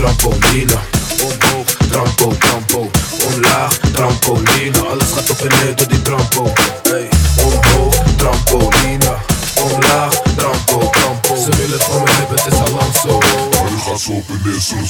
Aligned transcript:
trampolino 0.00 0.80
Omhoog, 1.20 1.76
trampo, 1.90 2.34
trampo 2.38 2.90
Omlaag, 3.26 3.78
trampoline 3.92 4.78
Alles 4.88 5.12
gaat 5.14 5.30
op 5.30 5.40
en 5.40 5.58
neer 5.58 5.88
die 5.88 6.02
trampo 6.02 6.52
hey. 6.82 7.08
Omhoog, 7.44 7.94
trampoline 8.16 9.16
Omlaag, 9.62 10.22
trampo, 10.36 10.90
trampo 10.90 11.36
Ze 11.36 11.50
willen 11.56 11.80
van 11.80 12.02
me 12.02 12.10
hebben, 12.10 12.42
het 12.42 12.52
is 12.52 12.60
al 12.60 12.70
lang 12.70 12.94
zo 13.02 13.18
Nu 13.70 13.78
gaat 13.78 14.00
ze 14.00 14.12
op 14.12 14.28
en 14.28 14.40
neer, 14.44 14.60
zo'n 14.60 14.86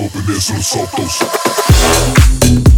Open 0.00 0.24
this, 0.24 0.50
los 0.50 0.66
sotos. 0.66 2.69